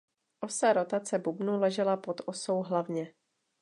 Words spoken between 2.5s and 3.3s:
hlavně.